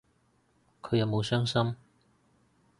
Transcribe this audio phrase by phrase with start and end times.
[0.81, 1.75] 佢有冇傷心